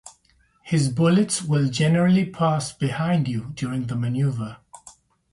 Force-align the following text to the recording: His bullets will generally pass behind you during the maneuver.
His 0.63 0.89
bullets 0.89 1.43
will 1.43 1.69
generally 1.69 2.25
pass 2.25 2.73
behind 2.73 3.27
you 3.27 3.51
during 3.53 3.85
the 3.85 3.95
maneuver. 3.95 4.57